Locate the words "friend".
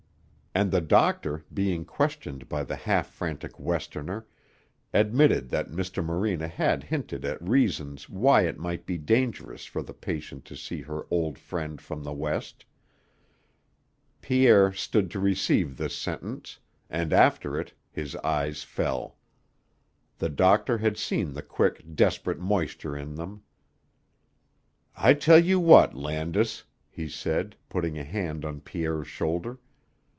11.39-11.79